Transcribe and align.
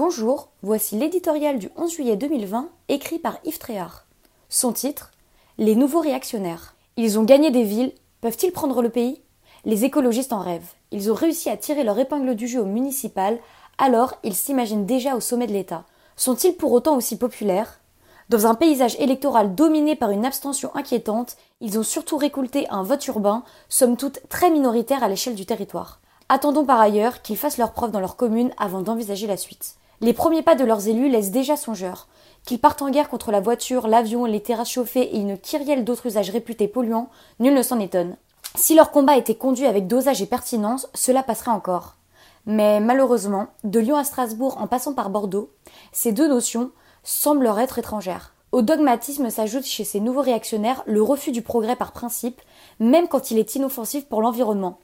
Bonjour, 0.00 0.50
voici 0.62 0.96
l'éditorial 0.96 1.58
du 1.58 1.70
11 1.76 1.92
juillet 1.92 2.16
2020 2.16 2.68
écrit 2.88 3.18
par 3.18 3.38
Yves 3.44 3.58
Tréhard. 3.58 4.06
Son 4.48 4.72
titre 4.72 5.10
Les 5.58 5.74
nouveaux 5.74 5.98
réactionnaires. 5.98 6.76
Ils 6.96 7.18
ont 7.18 7.24
gagné 7.24 7.50
des 7.50 7.64
villes, 7.64 7.90
peuvent-ils 8.20 8.52
prendre 8.52 8.80
le 8.80 8.90
pays? 8.90 9.20
Les 9.64 9.84
écologistes 9.84 10.32
en 10.32 10.38
rêvent. 10.38 10.70
Ils 10.92 11.10
ont 11.10 11.16
réussi 11.16 11.50
à 11.50 11.56
tirer 11.56 11.82
leur 11.82 11.98
épingle 11.98 12.36
du 12.36 12.46
jeu 12.46 12.60
au 12.60 12.64
municipal, 12.64 13.40
alors 13.76 14.14
ils 14.22 14.36
s'imaginent 14.36 14.86
déjà 14.86 15.16
au 15.16 15.20
sommet 15.20 15.48
de 15.48 15.52
l'État. 15.52 15.82
Sont-ils 16.14 16.54
pour 16.54 16.70
autant 16.70 16.94
aussi 16.94 17.18
populaires? 17.18 17.80
Dans 18.28 18.46
un 18.46 18.54
paysage 18.54 18.94
électoral 19.00 19.56
dominé 19.56 19.96
par 19.96 20.12
une 20.12 20.24
abstention 20.24 20.70
inquiétante, 20.76 21.36
ils 21.60 21.76
ont 21.76 21.82
surtout 21.82 22.18
récolté 22.18 22.68
un 22.70 22.84
vote 22.84 23.04
urbain, 23.08 23.42
somme 23.68 23.96
toute 23.96 24.20
très 24.28 24.50
minoritaire 24.52 25.02
à 25.02 25.08
l'échelle 25.08 25.34
du 25.34 25.44
territoire. 25.44 25.98
Attendons 26.28 26.64
par 26.64 26.78
ailleurs 26.78 27.20
qu'ils 27.20 27.36
fassent 27.36 27.58
leurs 27.58 27.72
preuves 27.72 27.90
dans 27.90 27.98
leur 27.98 28.14
commune 28.14 28.52
avant 28.58 28.80
d'envisager 28.80 29.26
la 29.26 29.36
suite. 29.36 29.74
Les 30.00 30.12
premiers 30.12 30.42
pas 30.42 30.54
de 30.54 30.64
leurs 30.64 30.86
élus 30.86 31.08
laissent 31.08 31.32
déjà 31.32 31.56
songeurs. 31.56 32.06
Qu'ils 32.44 32.60
partent 32.60 32.82
en 32.82 32.90
guerre 32.90 33.08
contre 33.08 33.32
la 33.32 33.40
voiture, 33.40 33.88
l'avion, 33.88 34.24
les 34.26 34.40
terrasses 34.40 34.70
chauffées 34.70 35.16
et 35.16 35.18
une 35.18 35.36
kyrielle 35.36 35.84
d'autres 35.84 36.06
usages 36.06 36.30
réputés 36.30 36.68
polluants, 36.68 37.10
nul 37.40 37.54
ne 37.54 37.62
s'en 37.62 37.80
étonne. 37.80 38.16
Si 38.54 38.74
leur 38.74 38.92
combat 38.92 39.16
était 39.16 39.34
conduit 39.34 39.66
avec 39.66 39.88
dosage 39.88 40.22
et 40.22 40.26
pertinence, 40.26 40.88
cela 40.94 41.22
passerait 41.22 41.50
encore. 41.50 41.96
Mais 42.46 42.80
malheureusement, 42.80 43.48
de 43.64 43.80
Lyon 43.80 43.96
à 43.96 44.04
Strasbourg 44.04 44.56
en 44.60 44.68
passant 44.68 44.94
par 44.94 45.10
Bordeaux, 45.10 45.50
ces 45.92 46.12
deux 46.12 46.28
notions 46.28 46.70
semblent 47.02 47.42
leur 47.42 47.58
être 47.58 47.78
étrangères. 47.78 48.34
Au 48.52 48.62
dogmatisme 48.62 49.28
s'ajoute 49.28 49.66
chez 49.66 49.84
ces 49.84 50.00
nouveaux 50.00 50.22
réactionnaires 50.22 50.82
le 50.86 51.02
refus 51.02 51.32
du 51.32 51.42
progrès 51.42 51.76
par 51.76 51.92
principe, 51.92 52.40
même 52.80 53.08
quand 53.08 53.30
il 53.30 53.38
est 53.38 53.56
inoffensif 53.56 54.06
pour 54.06 54.22
l'environnement. 54.22 54.78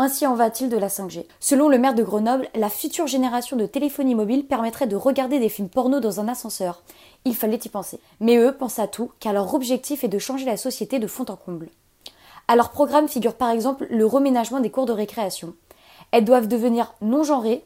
Ainsi 0.00 0.28
en 0.28 0.36
va-t-il 0.36 0.70
de 0.70 0.76
la 0.76 0.86
5G. 0.86 1.24
Selon 1.40 1.68
le 1.68 1.76
maire 1.76 1.92
de 1.92 2.04
Grenoble, 2.04 2.48
la 2.54 2.68
future 2.68 3.08
génération 3.08 3.56
de 3.56 3.66
téléphonie 3.66 4.14
mobile 4.14 4.46
permettrait 4.46 4.86
de 4.86 4.94
regarder 4.94 5.40
des 5.40 5.48
films 5.48 5.68
porno 5.68 5.98
dans 5.98 6.20
un 6.20 6.28
ascenseur. 6.28 6.84
Il 7.24 7.34
fallait 7.34 7.58
y 7.64 7.68
penser. 7.68 7.98
Mais 8.20 8.36
eux 8.36 8.52
pensent 8.56 8.78
à 8.78 8.86
tout, 8.86 9.10
car 9.18 9.32
leur 9.32 9.52
objectif 9.54 10.04
est 10.04 10.08
de 10.08 10.20
changer 10.20 10.44
la 10.44 10.56
société 10.56 11.00
de 11.00 11.08
fond 11.08 11.24
en 11.28 11.34
comble. 11.34 11.68
À 12.46 12.54
leur 12.54 12.70
programme 12.70 13.08
figure 13.08 13.34
par 13.34 13.50
exemple 13.50 13.88
le 13.90 14.06
reménagement 14.06 14.60
des 14.60 14.70
cours 14.70 14.86
de 14.86 14.92
récréation. 14.92 15.54
Elles 16.12 16.24
doivent 16.24 16.46
devenir 16.46 16.94
non 17.00 17.24
genrées, 17.24 17.64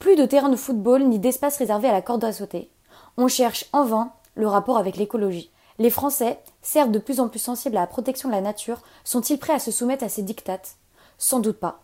plus 0.00 0.16
de 0.16 0.26
terrain 0.26 0.48
de 0.48 0.56
football 0.56 1.04
ni 1.04 1.20
d'espace 1.20 1.58
réservé 1.58 1.88
à 1.88 1.92
la 1.92 2.02
corde 2.02 2.24
à 2.24 2.32
sauter. 2.32 2.68
On 3.16 3.28
cherche 3.28 3.66
en 3.72 3.84
vain 3.84 4.10
le 4.34 4.48
rapport 4.48 4.76
avec 4.76 4.96
l'écologie. 4.96 5.52
Les 5.78 5.90
Français, 5.90 6.40
certes 6.62 6.90
de 6.90 6.98
plus 6.98 7.20
en 7.20 7.28
plus 7.28 7.38
sensibles 7.38 7.76
à 7.76 7.82
la 7.82 7.86
protection 7.86 8.28
de 8.28 8.34
la 8.34 8.40
nature, 8.40 8.82
sont-ils 9.04 9.38
prêts 9.38 9.52
à 9.52 9.60
se 9.60 9.70
soumettre 9.70 10.02
à 10.02 10.08
ces 10.08 10.22
dictates 10.22 10.74
sans 11.20 11.38
doute 11.38 11.58
pas. 11.58 11.82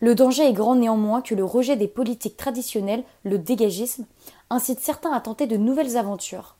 Le 0.00 0.16
danger 0.16 0.48
est 0.48 0.52
grand 0.52 0.74
néanmoins 0.74 1.22
que 1.22 1.34
le 1.34 1.44
rejet 1.44 1.76
des 1.76 1.86
politiques 1.86 2.36
traditionnelles, 2.36 3.04
le 3.22 3.38
dégagisme, 3.38 4.06
incite 4.50 4.80
certains 4.80 5.12
à 5.12 5.20
tenter 5.20 5.46
de 5.46 5.56
nouvelles 5.56 5.96
aventures. 5.96 6.56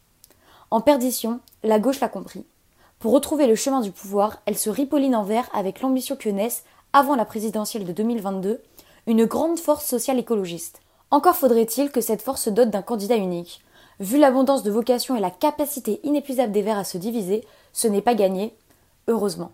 En 0.71 0.81
perdition, 0.81 1.41
la 1.65 1.81
gauche 1.81 2.01
l'a 2.01 2.09
compris. 2.09 2.45
Pour 2.99 3.13
retrouver 3.13 3.47
le 3.47 3.55
chemin 3.55 3.81
du 3.81 3.91
pouvoir, 3.91 4.43
elle 4.45 4.59
se 4.59 4.71
ripolline 4.71 5.17
en 5.17 5.23
vert 5.23 5.49
avec 5.53 5.81
l'ambition 5.81 6.17
que 6.17 6.29
naisse, 6.29 6.65
avant 6.93 7.17
la 7.17 7.25
présidentielle 7.25 7.85
de 7.85 7.93
2022, 7.93 8.61
une 9.07 9.25
grande 9.25 9.59
force 9.59 9.87
sociale 9.87 10.19
écologiste. 10.19 10.81
Encore 11.11 11.37
faudrait-il 11.37 11.91
que 11.91 12.01
cette 12.01 12.23
force 12.23 12.43
se 12.43 12.51
dote 12.51 12.71
d'un 12.71 12.83
candidat 12.83 13.17
unique. 13.17 13.63
Vu 14.01 14.19
l'abondance 14.19 14.63
de 14.63 14.71
vocations 14.71 15.17
et 15.17 15.21
la 15.21 15.31
capacité 15.31 16.01
inépuisable 16.03 16.53
des 16.53 16.63
Verts 16.63 16.79
à 16.79 16.85
se 16.85 16.99
diviser, 16.99 17.47
ce 17.73 17.89
n'est 17.89 18.03
pas 18.03 18.15
gagné, 18.15 18.55
heureusement. 19.07 19.53